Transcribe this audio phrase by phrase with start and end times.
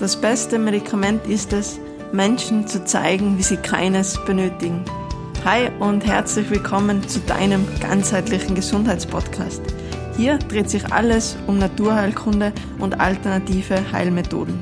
[0.00, 1.78] Das beste Medikament ist es,
[2.10, 4.82] Menschen zu zeigen, wie sie keines benötigen.
[5.44, 9.60] Hi und herzlich willkommen zu deinem ganzheitlichen Gesundheitspodcast.
[10.16, 14.58] Hier dreht sich alles um Naturheilkunde und alternative Heilmethoden.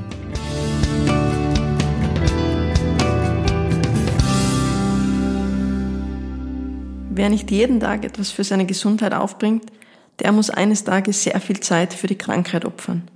[7.11, 9.71] Wer nicht jeden Tag etwas für seine Gesundheit aufbringt,
[10.19, 13.07] der muss eines Tages sehr viel Zeit für die Krankheit opfern.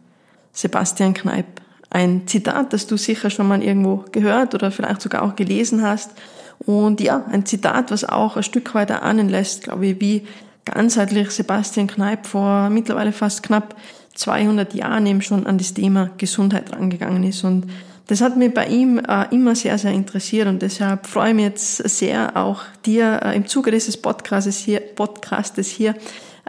[0.54, 1.63] Sebastian Kneip
[1.94, 6.12] ein Zitat, das du sicher schon mal irgendwo gehört oder vielleicht sogar auch gelesen hast.
[6.66, 10.28] Und ja, ein Zitat, was auch ein Stück weiter ahnen lässt, glaube ich, wie
[10.66, 13.76] ganzheitlich Sebastian Kneip vor mittlerweile fast knapp
[14.16, 17.44] 200 Jahren eben schon an das Thema Gesundheit rangegangen ist.
[17.44, 17.68] Und
[18.08, 21.46] das hat mich bei ihm äh, immer sehr, sehr interessiert und deshalb freue ich mich
[21.46, 25.96] jetzt sehr, auch dir äh, im Zuge dieses Podcastes hier, Podcastes hier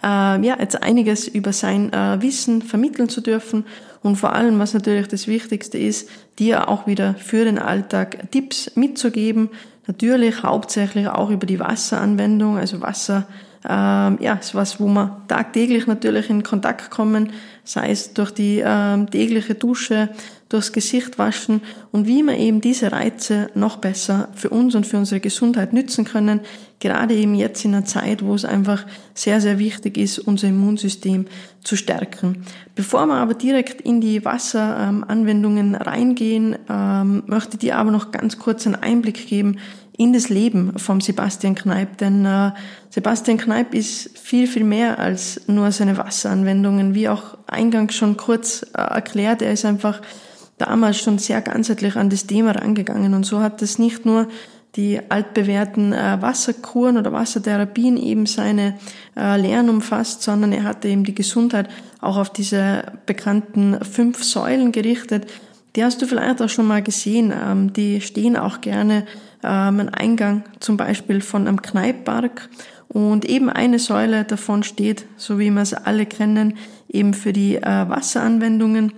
[0.02, 3.64] äh, ja, jetzt einiges über sein Wissen vermitteln zu dürfen
[4.04, 8.70] und vor allem, was natürlich das Wichtigste ist, dir auch wieder für den Alltag Tipps
[8.76, 9.48] mitzugeben.
[9.86, 13.26] Natürlich hauptsächlich auch über die Wasseranwendung, also Wasser
[13.66, 17.32] ähm, ja, ist was, wo wir tagtäglich natürlich in Kontakt kommen,
[17.64, 20.10] sei es durch die ähm, tägliche Dusche,
[20.54, 21.60] durchs Gesicht waschen
[21.90, 26.04] und wie wir eben diese Reize noch besser für uns und für unsere Gesundheit nützen
[26.04, 26.40] können,
[26.78, 31.26] gerade eben jetzt in einer Zeit, wo es einfach sehr, sehr wichtig ist, unser Immunsystem
[31.64, 32.44] zu stärken.
[32.74, 38.38] Bevor wir aber direkt in die Wasseranwendungen reingehen, ähm, möchte ich dir aber noch ganz
[38.38, 39.58] kurz einen Einblick geben,
[39.96, 42.50] in das Leben vom Sebastian Kneip, denn äh,
[42.90, 48.62] Sebastian Kneip ist viel, viel mehr als nur seine Wasseranwendungen, wie auch eingangs schon kurz
[48.74, 50.00] äh, erklärt, er ist einfach
[50.58, 54.28] damals schon sehr ganzheitlich an das Thema rangegangen und so hat es nicht nur
[54.76, 58.76] die altbewährten äh, Wasserkuren oder Wassertherapien eben seine
[59.16, 61.68] äh, Lehren umfasst, sondern er hatte eben die Gesundheit
[62.00, 65.26] auch auf diese bekannten fünf Säulen gerichtet.
[65.76, 67.32] Die hast du vielleicht auch schon mal gesehen.
[67.32, 69.06] Ähm, die stehen auch gerne
[69.42, 72.48] ähm, ein Eingang zum Beispiel von einem Kneipppark.
[72.88, 76.56] Und eben eine Säule davon steht, so wie wir es alle kennen,
[76.88, 78.92] eben für die äh, Wasseranwendungen.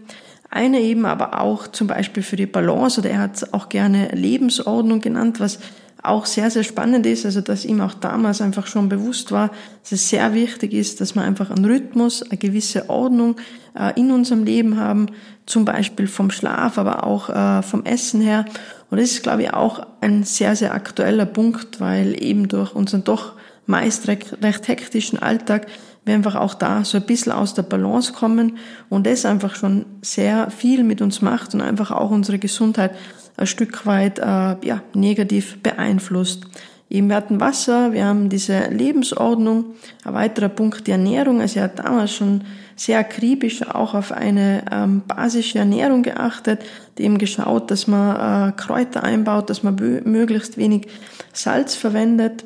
[0.51, 5.01] Eine eben aber auch zum Beispiel für die Balance oder er hat auch gerne Lebensordnung
[5.01, 5.59] genannt, was
[6.03, 9.51] auch sehr, sehr spannend ist, also dass ihm auch damals einfach schon bewusst war,
[9.83, 13.37] dass es sehr wichtig ist, dass wir einfach einen Rhythmus, eine gewisse Ordnung
[13.75, 15.07] äh, in unserem Leben haben,
[15.47, 18.45] zum Beispiel vom Schlaf, aber auch äh, vom Essen her.
[18.91, 23.05] Und das ist, glaube ich, auch ein sehr, sehr aktueller Punkt, weil eben durch unseren
[23.05, 23.33] doch
[23.67, 25.67] meist recht, recht hektischen Alltag
[26.07, 28.59] wir einfach auch da so ein bisschen aus der Balance kommen
[28.89, 32.93] und das einfach schon sehr viel mit uns macht und einfach auch unsere Gesundheit
[33.37, 36.45] ein Stück weit äh, ja, negativ beeinflusst.
[36.89, 39.65] Eben wir hatten Wasser, wir haben diese Lebensordnung,
[40.05, 41.41] ein weiterer Punkt die Ernährung.
[41.41, 42.45] Also er hat damals schon
[42.77, 46.61] sehr akribisch auch auf eine ähm, basische Ernährung geachtet,
[46.99, 49.75] dem geschaut, dass man äh, Kräuter einbaut, dass man
[50.05, 50.87] möglichst wenig
[51.33, 52.45] Salz verwendet.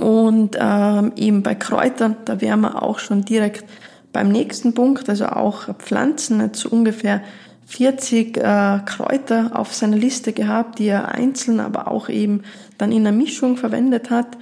[0.00, 3.64] Und ähm, eben bei Kräutern, da wären wir auch schon direkt
[4.12, 7.22] beim nächsten Punkt, also auch Pflanzen, jetzt ungefähr
[7.66, 12.42] 40 äh, Kräuter auf seiner Liste gehabt, die er einzeln, aber auch eben
[12.78, 14.38] dann in einer Mischung verwendet hat.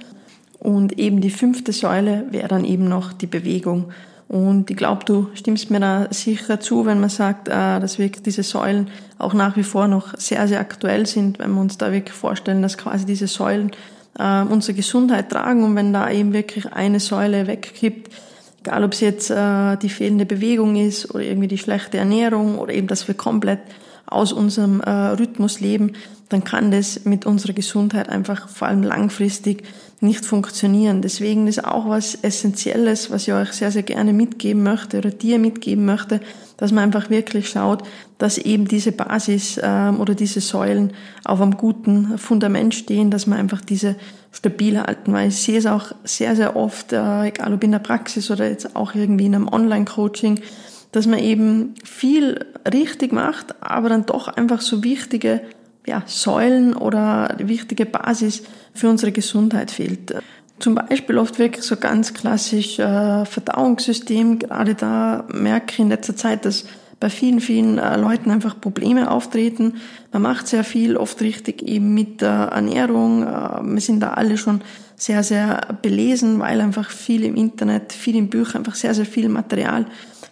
[0.59, 3.91] Und eben die fünfte Säule wäre dann eben noch die Bewegung.
[4.27, 8.23] Und ich glaube, du stimmst mir da sicher zu, wenn man sagt, äh, dass wirklich
[8.23, 11.91] diese Säulen auch nach wie vor noch sehr, sehr aktuell sind, wenn wir uns da
[11.91, 13.71] wirklich vorstellen, dass quasi diese Säulen
[14.19, 18.11] äh, unsere Gesundheit tragen und wenn da eben wirklich eine Säule wegkippt,
[18.61, 22.73] egal ob es jetzt äh, die fehlende Bewegung ist oder irgendwie die schlechte Ernährung oder
[22.73, 23.59] eben, dass wir komplett
[24.07, 25.93] aus unserem äh, Rhythmus leben,
[26.29, 29.63] dann kann das mit unserer Gesundheit einfach vor allem langfristig
[29.99, 31.01] nicht funktionieren.
[31.01, 35.39] Deswegen ist auch was Essentielles, was ich euch sehr, sehr gerne mitgeben möchte oder dir
[35.39, 36.19] mitgeben möchte,
[36.57, 37.83] dass man einfach wirklich schaut,
[38.17, 40.93] dass eben diese Basis ähm, oder diese Säulen
[41.23, 43.95] auf einem guten Fundament stehen, dass man einfach diese
[44.31, 47.79] stabil halten, weil ich sehe es auch sehr, sehr oft, äh, egal ob in der
[47.79, 50.39] Praxis oder jetzt auch irgendwie in einem Online-Coaching,
[50.91, 55.41] dass man eben viel richtig macht, aber dann doch einfach so wichtige
[55.85, 58.43] ja, Säulen oder wichtige Basis
[58.73, 60.15] für unsere Gesundheit fehlt.
[60.59, 64.39] Zum Beispiel oft wirklich so ganz klassisch äh, Verdauungssystem.
[64.39, 66.65] Gerade da merke ich in letzter Zeit, dass
[66.99, 69.75] bei vielen, vielen äh, Leuten einfach Probleme auftreten.
[70.13, 73.23] Man macht sehr viel, oft richtig eben mit der Ernährung.
[73.23, 74.61] Äh, wir sind da alle schon
[74.95, 79.27] sehr, sehr belesen, weil einfach viel im Internet, viel im Büchern, einfach sehr, sehr viel
[79.27, 79.85] Material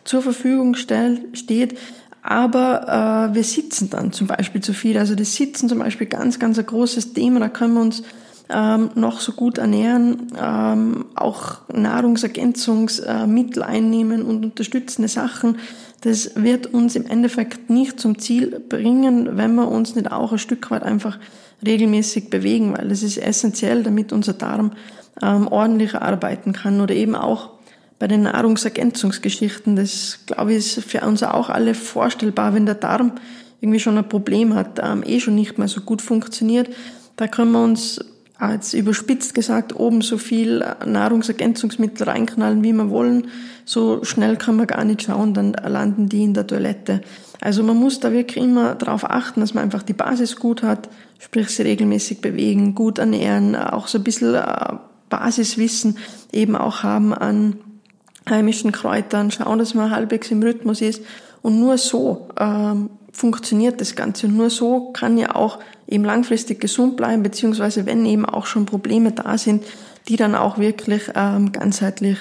[0.06, 1.78] zur Verfügung steht.
[2.22, 4.98] Aber äh, wir sitzen dann zum Beispiel zu viel.
[4.98, 7.42] Also das Sitzen zum Beispiel ganz, ganz ein großes Thema.
[7.42, 8.04] Da können wir uns
[8.50, 15.57] ähm, noch so gut ernähren, ähm, auch Nahrungsergänzungsmittel einnehmen und unterstützende Sachen.
[16.01, 20.38] das wird uns im Endeffekt nicht zum Ziel bringen, wenn wir uns nicht auch ein
[20.38, 21.18] Stück weit einfach
[21.66, 24.72] regelmäßig bewegen, weil das ist essentiell, damit unser Darm
[25.22, 27.51] ähm, ordentlich arbeiten kann oder eben auch
[28.00, 29.78] bei den Nahrungsergänzungsgeschichten.
[29.78, 33.13] Das, glaube ich, ist für uns auch alle vorstellbar, wenn der Darm
[33.62, 36.69] irgendwie schon ein Problem hat, ähm, eh schon nicht mehr so gut funktioniert.
[37.16, 38.01] Da können wir uns
[38.44, 43.28] als überspitzt gesagt oben so viel Nahrungsergänzungsmittel reinknallen, wie wir wollen.
[43.63, 47.01] So schnell kann man gar nicht schauen, dann landen die in der Toilette.
[47.40, 50.90] Also man muss da wirklich immer darauf achten, dass man einfach die Basis gut hat,
[51.19, 54.74] sprich sie regelmäßig bewegen, gut ernähren, auch so ein bisschen äh,
[55.10, 55.98] Basiswissen
[56.34, 57.56] eben auch haben an
[58.30, 61.01] heimischen Kräutern, schauen, dass man halbwegs im Rhythmus ist.
[61.42, 64.27] Und nur so ähm, funktioniert das Ganze.
[64.27, 68.65] Und nur so kann ja auch eben langfristig gesund bleiben, beziehungsweise wenn eben auch schon
[68.65, 69.63] Probleme da sind,
[70.10, 72.18] die dann auch wirklich ähm, ganzheitlich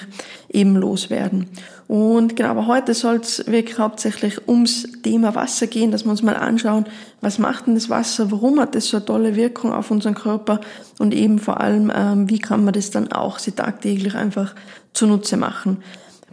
[0.49, 1.49] eben loswerden.
[1.87, 6.23] Und genau, aber heute soll es wirklich hauptsächlich ums Thema Wasser gehen, dass wir uns
[6.23, 6.85] mal anschauen,
[7.19, 10.61] was macht denn das Wasser, warum hat das so eine tolle Wirkung auf unseren Körper
[10.99, 14.55] und eben vor allem, ähm, wie kann man das dann auch sie tagtäglich einfach
[14.93, 15.83] zunutze machen.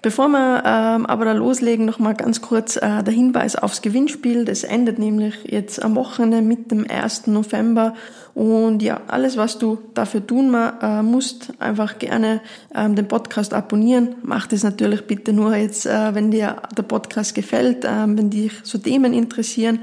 [0.02, 4.46] Bevor wir ähm, aber da loslegen, noch mal ganz kurz äh, der Hinweis aufs Gewinnspiel.
[4.46, 7.26] Das endet nämlich jetzt am Wochenende mit dem 1.
[7.26, 7.94] November.
[8.34, 12.40] Und ja, alles, was du dafür tun äh, musst, einfach gerne
[12.74, 14.14] ähm, den Podcast abonnieren.
[14.22, 18.52] Mach das natürlich bitte nur jetzt, äh, wenn dir der Podcast gefällt, äh, wenn dich
[18.62, 19.80] so Themen interessieren.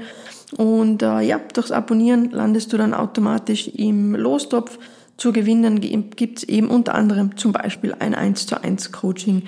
[0.56, 4.78] Und äh, ja, durchs Abonnieren landest du dann automatisch im Lostopf.
[5.16, 9.42] Zu gewinnen gibt's eben unter anderem zum Beispiel ein 1 zu 1 Coaching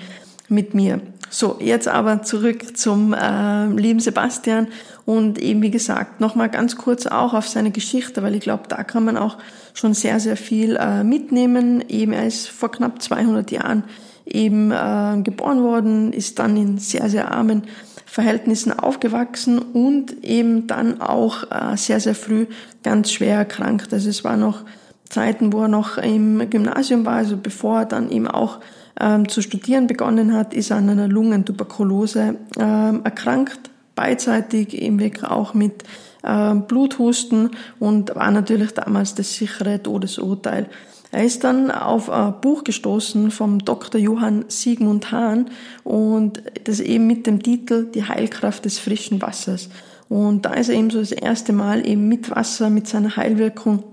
[0.51, 1.01] mit mir.
[1.29, 4.67] So, jetzt aber zurück zum äh, lieben Sebastian
[5.05, 8.83] und eben wie gesagt nochmal ganz kurz auch auf seine Geschichte, weil ich glaube, da
[8.83, 9.37] kann man auch
[9.73, 11.83] schon sehr, sehr viel äh, mitnehmen.
[11.87, 13.85] Eben er ist vor knapp 200 Jahren
[14.25, 17.63] eben äh, geboren worden, ist dann in sehr, sehr armen
[18.05, 22.45] Verhältnissen aufgewachsen und eben dann auch äh, sehr, sehr früh
[22.83, 23.93] ganz schwer erkrankt.
[23.93, 24.65] Also es war noch
[25.07, 28.59] Zeiten, wo er noch im Gymnasium war, also bevor er dann eben auch
[28.99, 35.53] ähm, zu studieren begonnen hat, ist an einer Lungentuberkulose ähm, erkrankt, beidseitig eben wirklich auch
[35.53, 35.83] mit
[36.23, 40.67] ähm, Bluthusten und war natürlich damals das sichere Todesurteil.
[41.11, 43.99] Er ist dann auf ein Buch gestoßen vom Dr.
[43.99, 45.49] Johann Sigmund Hahn
[45.83, 49.69] und das eben mit dem Titel Die Heilkraft des frischen Wassers.
[50.07, 53.83] Und da ist er eben so das erste Mal eben mit Wasser, mit seiner Heilwirkung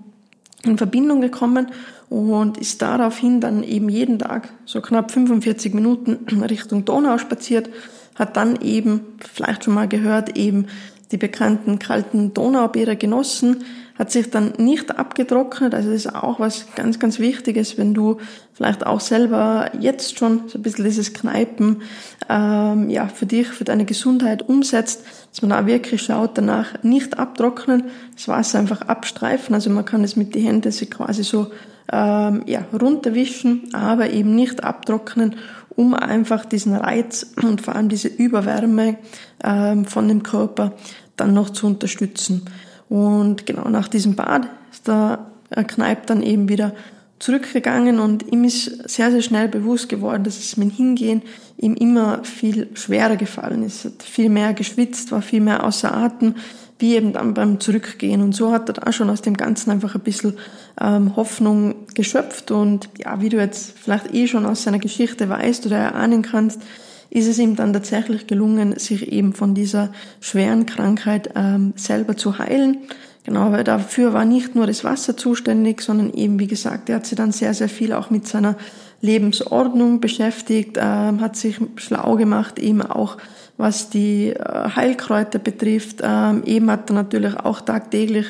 [0.65, 1.69] in Verbindung gekommen
[2.09, 7.69] und ist daraufhin dann eben jeden Tag so knapp 45 Minuten Richtung Donau spaziert,
[8.15, 10.67] hat dann eben, vielleicht schon mal gehört, eben
[11.13, 13.65] die bekannten kalten Donaubiere genossen,
[13.99, 15.75] hat sich dann nicht abgetrocknet.
[15.75, 18.19] Also das ist auch was ganz, ganz Wichtiges, wenn du
[18.53, 21.83] vielleicht auch selber jetzt schon so ein bisschen dieses Kneipen
[22.29, 27.19] ähm, ja, für dich, für deine Gesundheit umsetzt, dass man da wirklich schaut, danach nicht
[27.19, 27.85] abtrocknen,
[28.15, 29.55] das Wasser einfach abstreifen.
[29.55, 31.49] Also man kann es mit den Händen sich quasi so
[31.93, 35.37] ähm, ja, runterwischen, aber eben nicht abtrocknen,
[35.71, 38.99] um einfach diesen Reiz und vor allem diese Überwärme
[39.43, 40.73] ähm, von dem Körper
[41.17, 42.43] dann noch zu unterstützen.
[42.89, 46.73] Und genau nach diesem Bad ist der Kneipp dann eben wieder
[47.19, 51.23] zurückgegangen und ihm ist sehr, sehr schnell bewusst geworden, dass es mit Hingehen
[51.57, 53.85] ihm immer viel schwerer gefallen ist.
[53.85, 56.35] Er hat viel mehr geschwitzt, war viel mehr außer Atem,
[56.79, 58.23] wie eben dann beim Zurückgehen.
[58.23, 60.35] Und so hat er da schon aus dem Ganzen einfach ein bisschen
[60.81, 62.53] ähm, Hoffnung geschöpft.
[62.53, 66.63] Und ja, wie du jetzt vielleicht eh schon aus seiner Geschichte weißt oder erahnen kannst,
[67.11, 72.39] ist es ihm dann tatsächlich gelungen, sich eben von dieser schweren Krankheit ähm, selber zu
[72.39, 72.79] heilen.
[73.25, 77.07] Genau, weil dafür war nicht nur das Wasser zuständig, sondern eben, wie gesagt, er hat
[77.07, 78.57] sich dann sehr, sehr viel auch mit seiner
[79.01, 83.19] Lebensordnung beschäftigt, ähm, hat sich schlau gemacht, eben auch
[83.59, 85.99] was die äh, Heilkräuter betrifft.
[86.03, 88.27] Ähm, eben hat er natürlich auch tagtäglich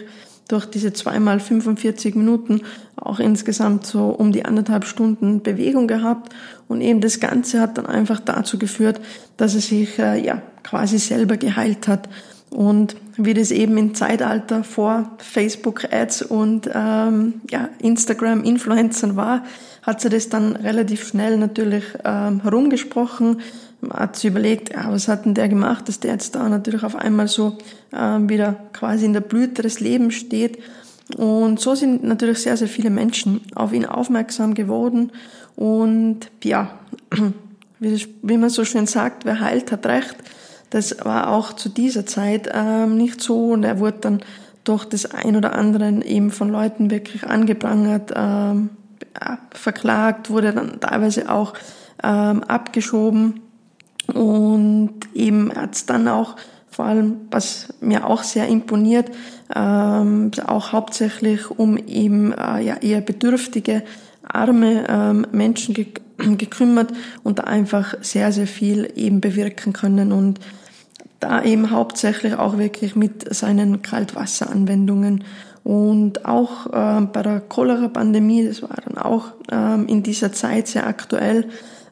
[0.48, 2.62] durch diese zweimal 45 Minuten
[2.96, 6.34] auch insgesamt so um die anderthalb Stunden Bewegung gehabt.
[6.66, 9.00] Und eben das Ganze hat dann einfach dazu geführt,
[9.36, 12.08] dass er sich äh, ja quasi selber geheilt hat.
[12.50, 19.44] Und wie das eben im Zeitalter vor Facebook-Ads und ähm, ja, Instagram-Influencern war,
[19.88, 23.40] hat sie das dann relativ schnell natürlich ähm, herumgesprochen.
[23.88, 26.94] Hat sich überlegt, ja, was hat denn der gemacht, dass der jetzt da natürlich auf
[26.94, 27.56] einmal so
[27.96, 30.58] ähm, wieder quasi in der Blüte des Lebens steht.
[31.16, 35.10] Und so sind natürlich sehr, sehr viele Menschen auf ihn aufmerksam geworden.
[35.56, 36.78] Und ja,
[37.78, 40.16] wie, man so schön sagt, wer heilt, hat recht.
[40.68, 44.20] Das war auch zu dieser Zeit ähm, nicht so und er wurde dann
[44.64, 48.68] durch das ein oder anderen eben von Leuten wirklich angeprangert, ähm,
[49.52, 51.54] verklagt, wurde dann teilweise auch
[52.02, 53.40] ähm, abgeschoben.
[54.14, 56.36] Und eben hat es dann auch,
[56.70, 59.10] vor allem, was mir auch sehr imponiert,
[59.54, 63.82] ähm, auch hauptsächlich um eben äh, ja, eher bedürftige,
[64.22, 65.86] arme ähm, Menschen ge
[66.18, 70.40] gekümmert und da einfach sehr, sehr viel eben bewirken können und
[71.20, 75.24] da eben hauptsächlich auch wirklich mit seinen Kaltwasseranwendungen
[75.68, 80.86] und auch äh, bei der Cholera-Pandemie, das war dann auch ähm, in dieser Zeit sehr
[80.86, 81.44] aktuell,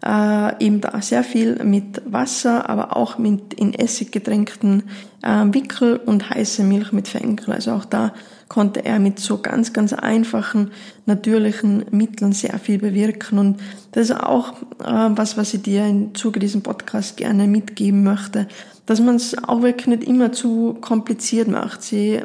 [0.03, 4.85] äh, eben da sehr viel mit Wasser, aber auch mit in Essig getränkten
[5.23, 7.53] äh, Wickel und heiße Milch mit Fenkel.
[7.53, 8.15] Also auch da
[8.49, 10.71] konnte er mit so ganz, ganz einfachen,
[11.05, 13.39] natürlichen Mitteln sehr viel bewirken.
[13.39, 13.61] Und
[13.93, 18.49] das ist auch äh, was, was ich dir im Zuge diesem Podcast gerne mitgeben möchte,
[18.87, 21.83] dass man es auch wirklich nicht immer zu kompliziert macht.
[21.83, 22.23] Sie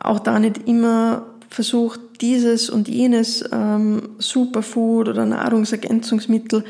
[0.00, 6.64] auch da nicht immer versucht, dieses und jenes ähm, Superfood oder Nahrungsergänzungsmittel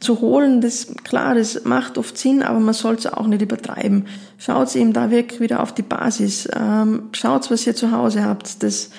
[0.00, 4.06] zu holen, das, klar, das macht oft Sinn, aber man soll es auch nicht übertreiben.
[4.38, 6.48] Schaut eben da wirklich wieder auf die Basis.
[6.54, 8.62] Ähm, schaut, was ihr zu Hause habt.
[8.62, 8.90] Das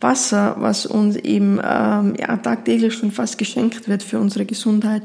[0.00, 5.02] Wasser, was uns eben ähm, ja, tagtäglich schon fast geschenkt wird für unsere Gesundheit.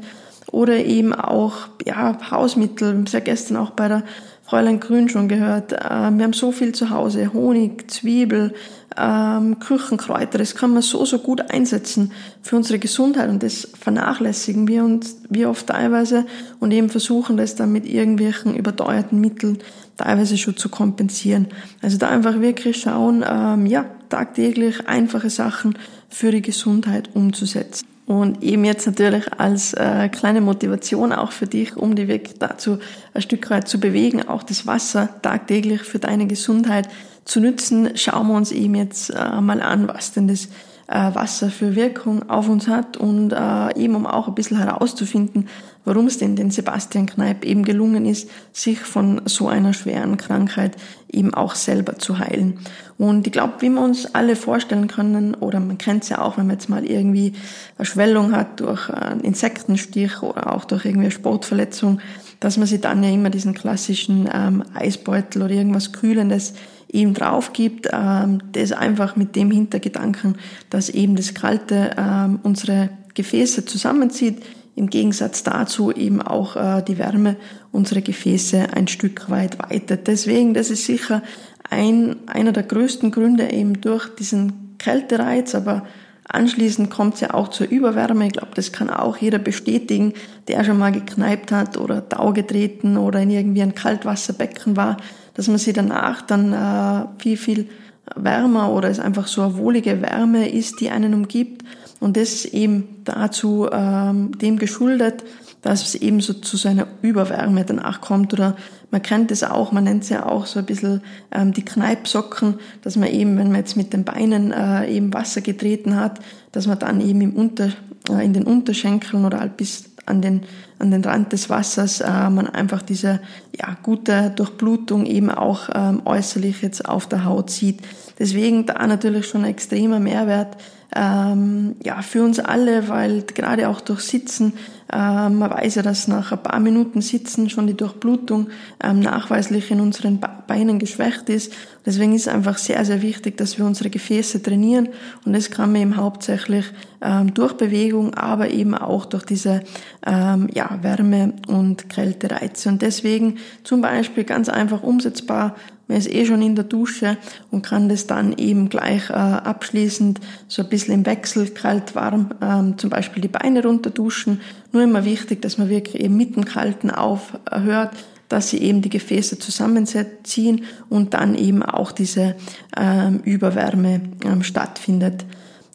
[0.50, 3.04] Oder eben auch ja, Hausmittel.
[3.06, 4.02] Ich habe gestern auch bei der
[4.44, 5.72] Fräulein Grün schon gehört.
[5.72, 7.32] Äh, wir haben so viel zu Hause.
[7.32, 8.54] Honig, Zwiebel,
[8.96, 14.68] ähm, Küchenkräuter, das kann man so, so gut einsetzen für unsere Gesundheit und das vernachlässigen
[14.68, 16.26] wir uns wir oft teilweise
[16.60, 19.58] und eben versuchen das dann mit irgendwelchen überteuerten Mitteln
[19.96, 21.48] teilweise schon zu kompensieren.
[21.82, 25.76] Also da einfach wirklich schauen, ähm, ja, tagtäglich einfache Sachen
[26.08, 27.86] für die Gesundheit umzusetzen.
[28.06, 32.78] Und eben jetzt natürlich als äh, kleine Motivation auch für dich, um die Weg dazu
[33.14, 36.88] ein Stück weit zu bewegen, auch das Wasser tagtäglich für deine Gesundheit
[37.24, 40.48] zu nützen, schauen wir uns eben jetzt äh, mal an, was denn das
[40.94, 45.48] äh, Wasser für Wirkung auf uns hat und äh, eben um auch ein bisschen herauszufinden,
[45.84, 50.76] warum es denn den Sebastian Kneip eben gelungen ist, sich von so einer schweren Krankheit
[51.10, 52.60] eben auch selber zu heilen.
[52.96, 56.38] Und ich glaube, wie wir uns alle vorstellen können, oder man kennt es ja auch,
[56.38, 57.32] wenn man jetzt mal irgendwie
[57.76, 62.00] eine Schwellung hat durch einen Insektenstich oder auch durch irgendwie eine Sportverletzung,
[62.38, 66.54] dass man sich dann ja immer diesen klassischen ähm, Eisbeutel oder irgendwas Kühlendes
[66.88, 70.36] eben drauf gibt, ähm, das einfach mit dem Hintergedanken,
[70.70, 74.42] dass eben das Kalte ähm, unsere Gefäße zusammenzieht,
[74.76, 77.36] im Gegensatz dazu eben auch äh, die Wärme
[77.70, 80.08] unsere Gefäße ein Stück weit weitet.
[80.08, 81.22] Deswegen, das ist sicher
[81.70, 85.84] ein, einer der größten Gründe eben durch diesen Kältereiz, aber
[86.28, 88.26] anschließend kommt es ja auch zur Überwärme.
[88.26, 90.14] Ich glaube, das kann auch jeder bestätigen,
[90.48, 94.96] der schon mal gekneipt hat oder Tau getreten oder in irgendwie ein Kaltwasserbecken war,
[95.34, 97.68] dass man sie danach dann äh, viel, viel
[98.14, 101.64] wärmer oder es einfach so eine wohlige Wärme ist, die einen umgibt.
[102.00, 105.24] Und das ist eben dazu ähm, dem geschuldet,
[105.62, 108.34] dass es eben so zu so einer Überwärme danach kommt.
[108.34, 108.56] Oder
[108.90, 111.00] man kennt es auch, man nennt es ja auch so ein bisschen
[111.32, 115.40] ähm, die Kneipsocken, dass man eben, wenn man jetzt mit den Beinen äh, eben Wasser
[115.40, 116.20] getreten hat,
[116.52, 117.70] dass man dann eben im Unter,
[118.10, 120.42] äh, in den Unterschenkeln oder halt bis an den,
[120.78, 123.20] an den Rand des Wassers äh, man einfach diese
[123.58, 127.80] ja, gute Durchblutung eben auch ähm, äußerlich jetzt auf der Haut sieht.
[128.18, 130.56] Deswegen da natürlich schon ein extremer Mehrwert
[130.94, 134.52] ähm, ja, für uns alle, weil gerade auch durch Sitzen,
[134.92, 138.48] ähm, man weiß ja, dass nach ein paar Minuten Sitzen schon die Durchblutung
[138.82, 141.52] ähm, nachweislich in unseren Beinen geschwächt ist.
[141.84, 144.88] Deswegen ist es einfach sehr, sehr wichtig, dass wir unsere Gefäße trainieren
[145.24, 146.66] und das kann man eben hauptsächlich
[147.02, 149.62] ähm, durch Bewegung, aber eben auch durch diese
[150.06, 152.68] ähm, ja, Wärme- und Kältereize.
[152.68, 157.18] Und deswegen zum Beispiel ganz einfach umsetzbar man ist eh schon in der Dusche
[157.50, 162.30] und kann das dann eben gleich äh, abschließend so ein bisschen im Wechsel kalt, warm,
[162.40, 164.40] ähm, zum Beispiel die Beine runter duschen.
[164.72, 167.90] Nur immer wichtig, dass man wirklich eben mit dem Kalten aufhört,
[168.28, 172.34] dass sie eben die Gefäße zusammenziehen und dann eben auch diese
[172.76, 175.24] ähm, Überwärme ähm, stattfindet.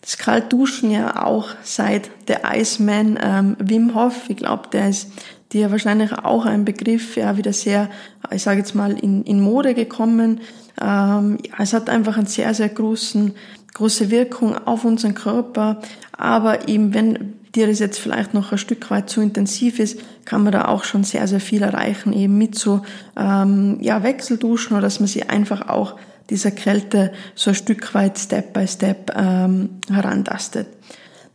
[0.02, 4.30] Das Kaltduschen ja auch seit der Iceman ähm, Wim Hof.
[4.30, 5.12] Ich glaube, der ist
[5.52, 7.90] die ja wahrscheinlich auch ein Begriff, ja, wieder sehr,
[8.32, 10.42] ich sage jetzt mal, in, in Mode gekommen.
[10.80, 13.34] Ähm, ja, es hat einfach einen sehr, sehr großen,
[13.74, 15.82] große Wirkung auf unseren Körper.
[16.12, 20.44] Aber eben, wenn dir das jetzt vielleicht noch ein Stück weit zu intensiv ist, kann
[20.44, 22.82] man da auch schon sehr, sehr viel erreichen, eben mit so
[23.18, 25.96] ähm, ja, Wechselduschen oder dass man sie einfach auch
[26.30, 30.68] dieser Kälte so ein Stück weit Step by Step ähm, herantastet.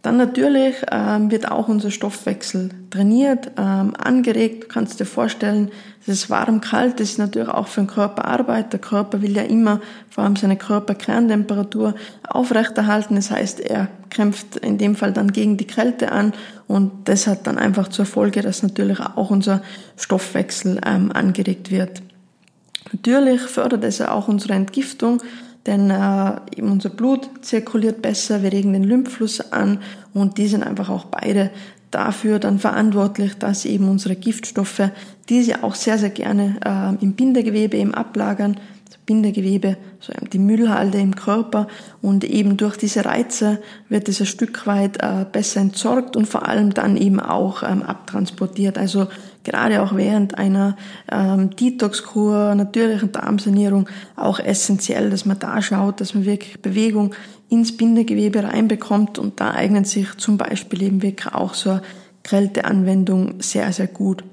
[0.04, 4.64] Dann natürlich ähm, wird auch unser Stoffwechsel trainiert, ähm, angeregt.
[4.64, 5.70] Du kannst dir vorstellen,
[6.02, 8.74] es ist warm, kalt, das ist natürlich auch für den Körper Arbeit.
[8.74, 9.80] Der Körper will ja immer
[10.10, 11.94] vor allem seine Körperkerntemperatur
[12.28, 13.14] aufrechterhalten.
[13.14, 16.34] Das heißt, er kämpft in dem Fall dann gegen die Kälte an
[16.66, 19.62] und das hat dann einfach zur Folge, dass natürlich auch unser
[19.96, 22.02] Stoffwechsel ähm, angeregt wird.
[22.92, 25.22] Natürlich fördert es auch unsere Entgiftung
[25.66, 29.78] denn äh, eben unser Blut zirkuliert besser, wir regen den Lymphfluss an
[30.12, 31.50] und die sind einfach auch beide
[31.90, 34.90] dafür dann verantwortlich, dass eben unsere Giftstoffe,
[35.28, 38.58] die sie auch sehr, sehr gerne äh, im Bindegewebe eben ablagern,
[39.06, 41.68] Bindegewebe, so die Müllhalde im Körper
[42.00, 46.48] und eben durch diese Reize wird es ein Stück weit äh, besser entsorgt und vor
[46.48, 48.78] allem dann eben auch ähm, abtransportiert.
[48.78, 49.08] Also
[49.44, 50.76] gerade auch während einer
[51.10, 57.14] ähm, Detox-Kur, natürlichen Darmsanierung auch essentiell, dass man da schaut, dass man wirklich Bewegung
[57.48, 61.82] ins Bindegewebe reinbekommt und da eignet sich zum Beispiel eben wirklich auch so eine
[62.22, 64.24] Kälteanwendung sehr, sehr gut.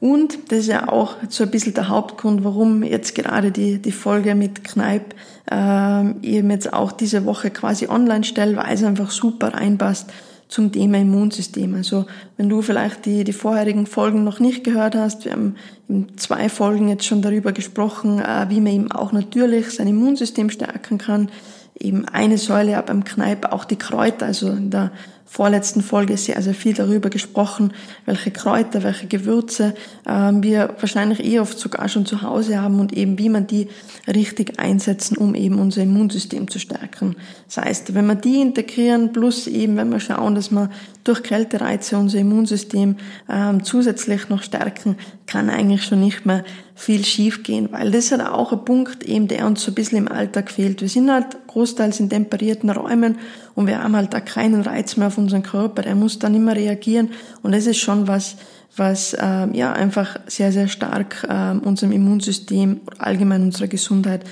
[0.00, 3.92] Und das ist ja auch so ein bisschen der Hauptgrund, warum jetzt gerade die, die
[3.92, 5.14] Folge mit Kneipp
[5.50, 10.10] ähm, eben jetzt auch diese Woche quasi online stelle, weil es einfach super reinpasst
[10.54, 11.74] zum Thema Immunsystem.
[11.74, 12.06] Also
[12.36, 15.56] wenn du vielleicht die, die vorherigen Folgen noch nicht gehört hast, wir haben
[15.88, 20.50] in zwei Folgen jetzt schon darüber gesprochen, äh, wie man eben auch natürlich sein Immunsystem
[20.50, 21.28] stärken kann.
[21.76, 24.92] Eben eine Säule beim Kneipp, auch die Kräuter, also in der
[25.34, 27.72] vorletzten Folge sehr, sehr viel darüber gesprochen,
[28.06, 29.74] welche Kräuter, welche Gewürze
[30.06, 33.66] ähm, wir wahrscheinlich eh oft sogar schon zu Hause haben und eben wie man die
[34.06, 37.16] richtig einsetzen, um eben unser Immunsystem zu stärken.
[37.46, 40.70] Das heißt, wenn wir die integrieren, plus eben, wenn wir schauen, dass wir
[41.02, 42.94] durch Kältereize unser Immunsystem
[43.28, 48.26] ähm, zusätzlich noch stärken, kann eigentlich schon nicht mehr viel schiefgehen, weil das ist halt
[48.26, 50.80] auch ein Punkt eben, der uns so ein bisschen im Alltag fehlt.
[50.80, 53.18] Wir sind halt großteils in temperierten Räumen
[53.54, 55.82] und wir haben halt da keinen Reiz mehr auf unseren Körper.
[55.82, 57.10] Der muss dann immer reagieren
[57.42, 58.36] und das ist schon was,
[58.76, 64.24] was ähm, ja einfach sehr, sehr stark ähm, unserem Immunsystem allgemein unserer Gesundheit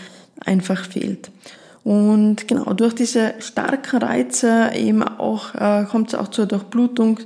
[0.44, 1.30] einfach fehlt.
[1.84, 7.18] Und genau durch diese starken Reize eben auch äh, kommt es auch zur Durchblutung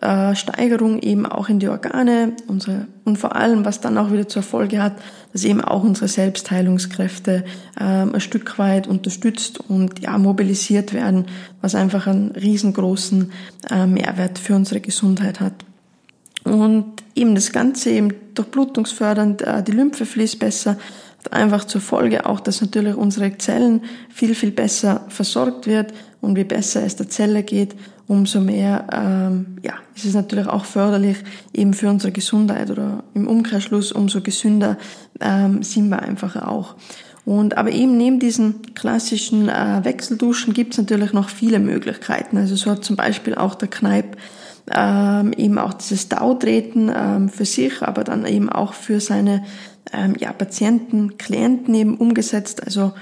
[0.00, 4.28] äh, Steigerung eben auch in die Organe unsere, und vor allem, was dann auch wieder
[4.28, 4.94] zur Folge hat,
[5.32, 7.44] dass eben auch unsere Selbstheilungskräfte
[7.80, 11.26] ähm, ein Stück weit unterstützt und ja mobilisiert werden,
[11.60, 13.30] was einfach einen riesengroßen
[13.70, 15.64] äh, Mehrwert für unsere Gesundheit hat.
[16.44, 20.76] Und eben das Ganze eben durchblutungsfördernd, äh, die Lymphe fließt besser,
[21.32, 26.44] einfach zur Folge auch, dass natürlich unsere Zellen viel, viel besser versorgt wird und wie
[26.44, 27.74] besser es der Zelle geht,
[28.06, 31.16] umso mehr ähm, ja, ist es natürlich auch förderlich
[31.52, 34.76] eben für unsere Gesundheit oder im Umkehrschluss umso gesünder
[35.20, 36.74] ähm, sind wir einfach auch.
[37.24, 42.36] Und aber eben neben diesen klassischen äh, Wechselduschen gibt es natürlich noch viele Möglichkeiten.
[42.36, 44.16] Also so hat zum Beispiel auch der Kneipp
[44.70, 49.44] ähm, eben auch dieses Dautreten ähm, für sich, aber dann eben auch für seine
[49.92, 52.64] ähm, ja, Patienten, Klienten eben umgesetzt.
[52.64, 52.92] Also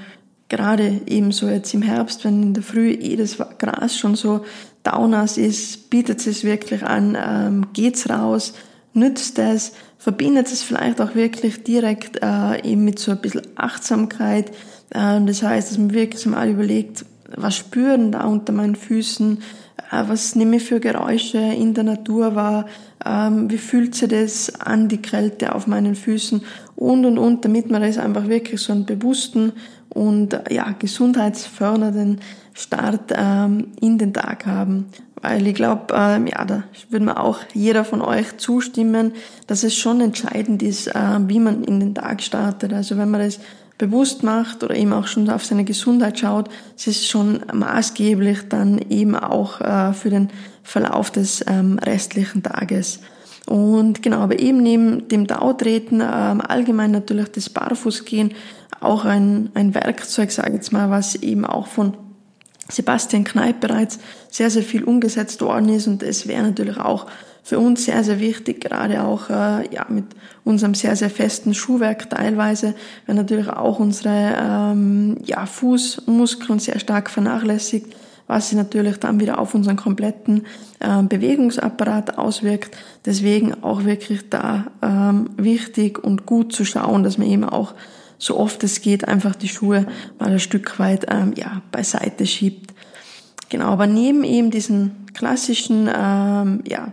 [0.48, 4.44] gerade eben so jetzt im Herbst, wenn in der Früh eh das Gras schon so
[4.82, 8.52] Downers ist, bietet es wirklich an, ähm, geht's raus,
[8.94, 14.50] nützt es, verbindet es vielleicht auch wirklich direkt äh, eben mit so ein bisschen Achtsamkeit.
[14.90, 19.38] Äh, das heißt, dass man wirklich mal überlegt, was spüren da unter meinen Füßen,
[19.90, 22.66] was nehme ich für Geräusche in der Natur wahr,
[23.04, 26.42] ähm, wie fühlt sich das an, die Kälte auf meinen Füßen
[26.76, 29.52] und und und, damit man das einfach wirklich so einen bewussten
[29.90, 32.20] und ja, gesundheitsfördernden
[32.54, 34.86] Start ähm, in den Tag haben.
[35.20, 39.12] Weil ich glaube, ähm, ja, da würde mir auch jeder von euch zustimmen,
[39.46, 42.72] dass es schon entscheidend ist, äh, wie man in den Tag startet.
[42.72, 43.38] Also wenn man das
[43.78, 48.78] bewusst macht oder eben auch schon auf seine Gesundheit schaut, es ist schon maßgeblich dann
[48.90, 50.30] eben auch äh, für den
[50.62, 53.00] Verlauf des ähm, restlichen Tages.
[53.46, 58.34] Und genau, aber eben neben dem Dautreten, ähm, allgemein natürlich das Barfußgehen,
[58.80, 61.96] auch ein, ein Werkzeug, sage ich jetzt mal, was eben auch von
[62.68, 63.98] Sebastian Kneip bereits
[64.30, 67.06] sehr, sehr viel umgesetzt worden ist und es wäre natürlich auch
[67.42, 70.04] für uns sehr, sehr wichtig, gerade auch äh, ja, mit
[70.44, 72.74] unserem sehr, sehr festen Schuhwerk teilweise,
[73.06, 77.96] weil natürlich auch unsere ähm, ja, Fußmuskeln sehr stark vernachlässigt,
[78.28, 80.46] was sich natürlich dann wieder auf unseren kompletten
[80.78, 82.76] äh, Bewegungsapparat auswirkt.
[83.04, 87.74] Deswegen auch wirklich da ähm, wichtig und gut zu schauen, dass man eben auch
[88.18, 89.86] so oft es geht, einfach die Schuhe
[90.20, 92.72] mal ein Stück weit ähm, ja, beiseite schiebt.
[93.48, 96.92] Genau, aber neben eben diesen klassischen ähm, ja,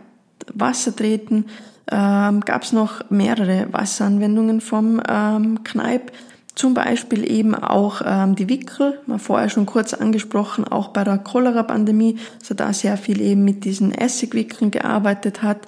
[0.54, 1.46] Wassertreten
[1.92, 6.12] ähm, gab es noch mehrere Wasseranwendungen vom ähm, Kneipp.
[6.56, 11.18] Zum Beispiel eben auch ähm, die Wickel, mal vorher schon kurz angesprochen, auch bei der
[11.18, 15.60] Cholera-Pandemie, so da sehr viel eben mit diesen Essigwickeln gearbeitet hat.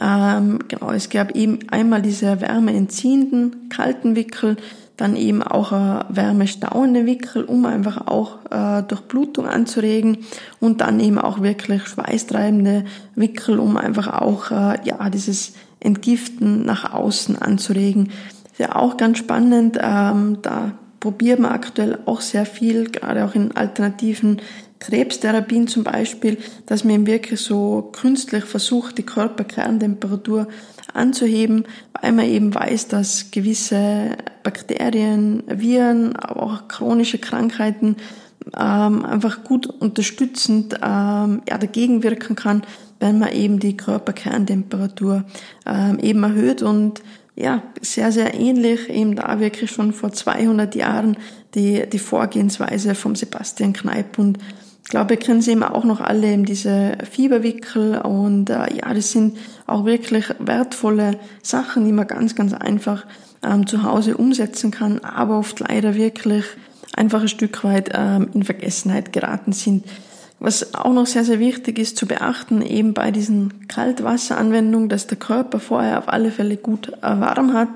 [0.00, 4.56] Ähm, genau, es gab eben einmal diese wärmeentziehenden kalten Wickel,
[4.96, 10.18] dann eben auch äh, wärmestauende Wickel, um einfach auch äh, Durchblutung anzuregen
[10.60, 16.94] und dann eben auch wirklich schweißtreibende Wickel, um einfach auch äh, ja dieses Entgiften nach
[16.94, 18.10] außen anzuregen.
[18.52, 23.34] Ist ja auch ganz spannend, ähm, da probiert man aktuell auch sehr viel, gerade auch
[23.34, 24.40] in alternativen
[24.78, 30.48] Krebstherapien zum Beispiel, dass man eben wirklich so künstlich versucht, die Körperkerntemperatur
[30.96, 31.64] anzuheben,
[32.00, 37.96] weil man eben weiß, dass gewisse Bakterien, Viren, aber auch chronische Krankheiten
[38.56, 42.62] ähm, einfach gut unterstützend ähm, ja, dagegen wirken kann,
[43.00, 45.24] wenn man eben die Körperkerntemperatur
[45.66, 47.02] ähm, eben erhöht und
[47.34, 51.18] ja, sehr, sehr ähnlich, eben da wirklich schon vor 200 Jahren
[51.54, 54.38] die, die Vorgehensweise vom Sebastian Kneip und
[54.86, 58.94] ich glaube, wir kennen sie eben auch noch alle eben diese Fieberwickel und äh, ja,
[58.94, 63.04] das sind auch wirklich wertvolle Sachen, die man ganz, ganz einfach
[63.42, 66.44] ähm, zu Hause umsetzen kann, aber oft leider wirklich
[66.94, 69.84] einfach ein Stück weit ähm, in Vergessenheit geraten sind.
[70.38, 75.18] Was auch noch sehr, sehr wichtig ist zu beachten, eben bei diesen Kaltwasseranwendungen, dass der
[75.18, 77.70] Körper vorher auf alle Fälle gut äh, warm hat.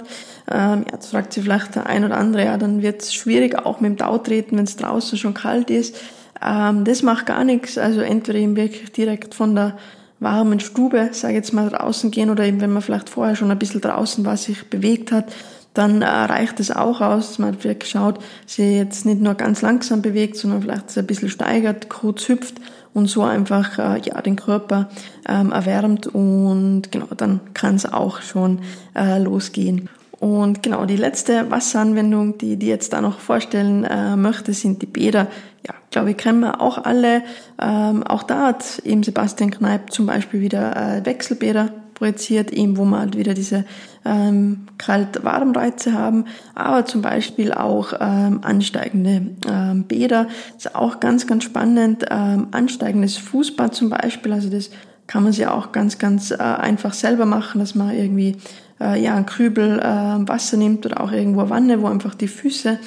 [0.49, 3.81] Ähm, jetzt fragt sich vielleicht der ein oder andere, ja, dann wird es schwierig, auch
[3.81, 5.97] mit dem Tautreten, wenn es draußen schon kalt ist.
[6.43, 7.79] Ähm, das macht gar nichts.
[7.79, 9.77] Also entweder eben wirklich direkt von der
[10.21, 13.59] warmen Stube, sage jetzt mal, draußen gehen oder eben, wenn man vielleicht vorher schon ein
[13.59, 15.33] bisschen draußen war, sich bewegt hat,
[15.75, 19.63] dann äh, reicht es auch aus, dass man wirklich schaut, sie jetzt nicht nur ganz
[19.63, 22.61] langsam bewegt, sondern vielleicht ein bisschen steigert, kurz hüpft
[22.93, 24.89] und so einfach äh, ja den Körper
[25.29, 28.61] ähm, erwärmt und genau dann kann es auch schon
[28.97, 29.89] äh, losgehen.
[30.19, 34.87] Und genau die letzte Wasseranwendung, die die jetzt da noch vorstellen äh, möchte, sind die
[34.87, 35.29] Bäder.
[35.67, 37.23] Ja, glaube ich, kennen wir auch alle.
[37.61, 42.85] Ähm, auch da hat eben Sebastian Kneip zum Beispiel wieder äh, Wechselbäder projiziert, eben wo
[42.87, 43.67] wir halt wieder diese
[44.07, 50.27] ähm, Kalt-Warm-Reize haben, aber zum Beispiel auch ähm, ansteigende ähm, Bäder.
[50.55, 52.07] Das ist auch ganz, ganz spannend.
[52.11, 54.71] Ähm, ansteigendes Fußbad zum Beispiel, also das
[55.07, 58.37] kann man sich auch ganz, ganz äh, einfach selber machen, dass man irgendwie
[58.81, 62.29] äh, ja, einen Krübel äh, Wasser nimmt oder auch irgendwo eine Wanne, wo einfach die
[62.29, 62.79] Füße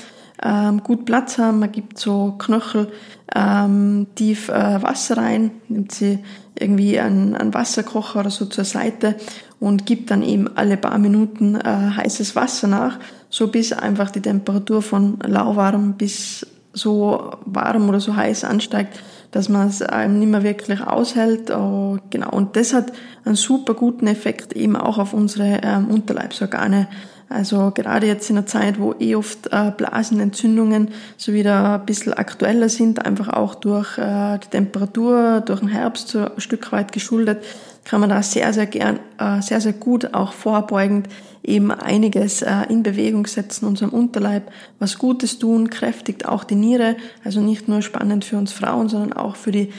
[0.44, 1.60] ähm, gut Platz haben.
[1.60, 2.92] Man gibt so Knöchel
[3.36, 6.20] ähm, tief äh, Wasser rein, nimmt sie
[6.60, 9.16] irgendwie einen, einen Wasserkocher oder so zur Seite
[9.60, 14.22] und gibt dann eben alle paar Minuten äh, heißes Wasser nach, so bis einfach die
[14.22, 19.00] Temperatur von lauwarm bis so warm oder so heiß ansteigt,
[19.32, 21.52] dass man es einem nicht mehr wirklich aushält.
[21.52, 22.32] Oh, genau.
[22.32, 22.92] Und das hat
[23.26, 26.88] einen super guten Effekt eben auch auf unsere ähm, Unterleibsorgane.
[27.34, 32.14] Also gerade jetzt in einer Zeit, wo eh oft äh, Blasenentzündungen so wieder ein bisschen
[32.14, 36.92] aktueller sind, einfach auch durch äh, die Temperatur, durch den Herbst so ein Stück weit
[36.92, 37.44] geschuldet,
[37.86, 41.08] kann man da sehr, sehr gern, äh, sehr, sehr gut auch vorbeugend
[41.44, 47.42] eben einiges in Bewegung setzen, unserem Unterleib was Gutes tun, kräftigt auch die Niere, also
[47.42, 49.74] nicht nur spannend für uns Frauen, sondern auch für die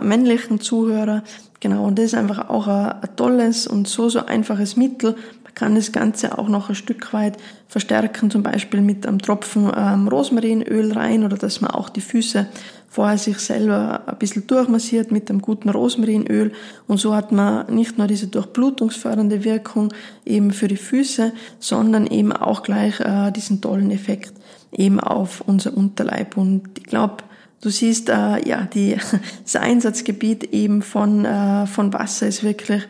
[0.00, 1.22] männlichen Zuhörer.
[1.60, 5.16] Genau, und das ist einfach auch ein tolles und so, so einfaches Mittel.
[5.56, 10.06] Kann das Ganze auch noch ein Stück weit verstärken, zum Beispiel mit einem Tropfen ähm,
[10.06, 12.46] Rosmarinöl rein oder dass man auch die Füße
[12.90, 16.52] vorher sich selber ein bisschen durchmassiert mit einem guten Rosmarinöl.
[16.86, 19.94] Und so hat man nicht nur diese durchblutungsfördernde Wirkung
[20.26, 24.34] eben für die Füße, sondern eben auch gleich äh, diesen tollen Effekt
[24.72, 26.36] eben auf unser Unterleib.
[26.36, 27.24] Und ich glaube,
[27.62, 28.96] Du siehst, äh, ja, die,
[29.42, 32.86] das Einsatzgebiet eben von, äh, von Wasser ist wirklich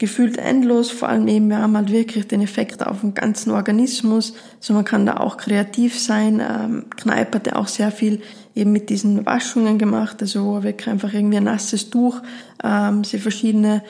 [0.00, 0.90] gefühlt endlos.
[0.90, 4.32] Vor allem eben, wir haben halt wirklich den Effekt auf den ganzen Organismus.
[4.58, 6.40] Also man kann da auch kreativ sein.
[6.40, 8.20] Ähm, Kneipp hat ja auch sehr viel
[8.56, 12.20] eben mit diesen Waschungen gemacht, also wo wirklich einfach irgendwie ein nasses Tuch,
[12.64, 13.82] ähm, sie verschiedene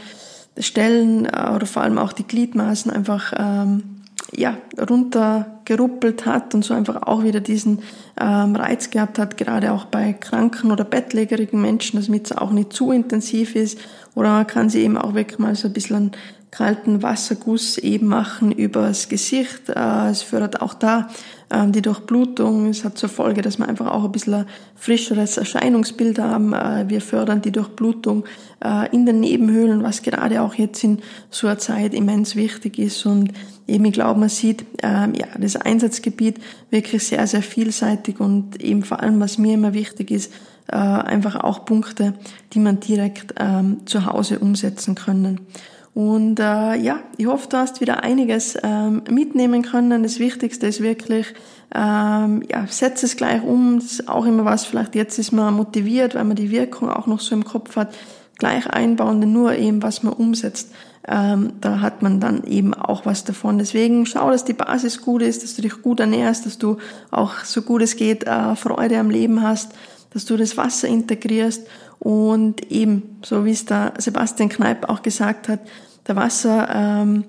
[0.59, 4.01] Stellen äh, oder vor allem auch die Gliedmaßen einfach ähm,
[4.35, 7.81] ja, runtergeruppelt hat und so einfach auch wieder diesen
[8.20, 12.73] ähm, Reiz gehabt hat, gerade auch bei kranken oder bettlägerigen Menschen, damit es auch nicht
[12.73, 13.79] zu intensiv ist.
[14.14, 16.12] Oder man kann sie eben auch wirklich mal so ein bisschen einen
[16.51, 19.68] kalten Wasserguss eben machen übers Gesicht.
[19.68, 21.09] Äh, es fördert auch da
[21.51, 22.66] ähm, die Durchblutung.
[22.66, 26.53] Es hat zur Folge, dass wir einfach auch ein bisschen ein frischeres Erscheinungsbild haben.
[26.53, 28.25] Äh, wir fördern die Durchblutung
[28.64, 33.07] äh, in den Nebenhöhlen, was gerade auch jetzt in so einer Zeit immens wichtig ist.
[33.07, 33.33] Und
[33.68, 36.38] eben, ich glaube, man sieht, ähm, ja, das Einsatzgebiet
[36.70, 40.33] wirklich sehr, sehr vielseitig und eben vor allem, was mir immer wichtig ist,
[40.71, 42.15] äh, einfach auch Punkte,
[42.53, 45.47] die man direkt ähm, zu Hause umsetzen können.
[45.93, 50.03] Und äh, ja, ich hoffe, du hast wieder einiges ähm, mitnehmen können.
[50.03, 51.27] Das Wichtigste ist wirklich,
[51.75, 53.81] ähm, ja, setz es gleich um.
[53.81, 57.07] Das ist auch immer was, vielleicht jetzt ist man motiviert, weil man die Wirkung auch
[57.07, 57.93] noch so im Kopf hat.
[58.39, 60.71] Gleich einbauen, denn nur eben, was man umsetzt,
[61.07, 63.59] ähm, da hat man dann eben auch was davon.
[63.59, 66.79] Deswegen schau, dass die Basis gut ist, dass du dich gut ernährst, dass du
[67.11, 69.73] auch so gut es geht äh, Freude am Leben hast,
[70.12, 71.66] dass du das Wasser integrierst
[71.99, 75.61] und eben, so wie es der Sebastian Kneip auch gesagt hat,
[76.09, 77.25] der Wasser, ähm,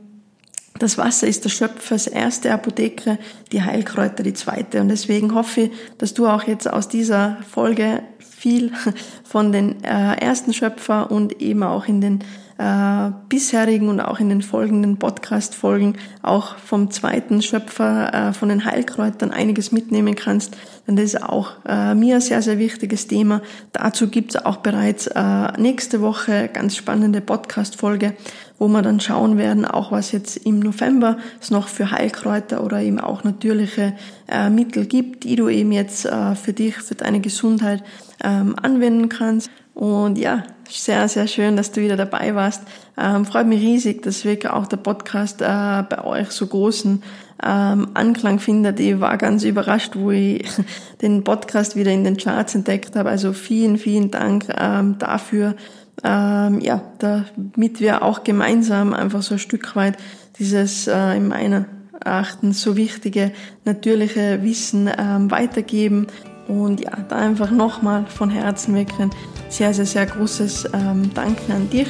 [0.79, 3.19] das Wasser ist der Schöpfers erste Apotheke,
[3.51, 4.81] die Heilkräuter die zweite.
[4.81, 8.71] Und deswegen hoffe ich, dass du auch jetzt aus dieser Folge viel
[9.23, 12.23] von den äh, ersten Schöpfer und eben auch in den
[12.61, 18.65] äh, bisherigen und auch in den folgenden Podcast-Folgen auch vom zweiten Schöpfer äh, von den
[18.65, 20.55] Heilkräutern einiges mitnehmen kannst.
[20.87, 23.41] Denn das ist auch äh, mir ein sehr, sehr wichtiges Thema.
[23.71, 28.13] Dazu gibt es auch bereits äh, nächste Woche ganz spannende Podcast-Folge,
[28.59, 32.79] wo wir dann schauen werden, auch was jetzt im November es noch für Heilkräuter oder
[32.79, 33.93] eben auch natürliche
[34.27, 37.83] äh, Mittel gibt, die du eben jetzt äh, für dich, für deine Gesundheit
[38.23, 39.49] ähm, anwenden kannst.
[39.73, 42.63] Und ja, sehr, sehr schön, dass du wieder dabei warst.
[42.97, 47.01] Ähm, freut mich riesig, dass wirklich auch der Podcast äh, bei euch so großen
[47.43, 48.79] ähm, Anklang findet.
[48.79, 50.43] Ich war ganz überrascht, wo ich
[51.01, 53.09] den Podcast wieder in den Charts entdeckt habe.
[53.09, 55.55] Also vielen, vielen Dank ähm, dafür.
[56.03, 59.97] Ähm, ja, damit wir auch gemeinsam einfach so ein Stück weit
[60.39, 61.65] dieses äh, in meiner
[62.03, 63.31] Achten so wichtige
[63.65, 66.07] natürliche Wissen ähm, weitergeben.
[66.51, 69.09] Und ja, da einfach nochmal von Herzen wirklich ein
[69.47, 71.87] sehr, sehr, sehr großes ähm, Danke an dich.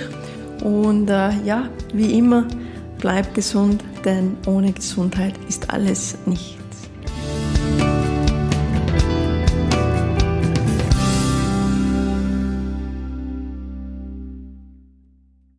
[0.63, 2.45] Und äh, ja, wie immer,
[2.99, 6.60] bleib gesund, denn ohne Gesundheit ist alles nicht.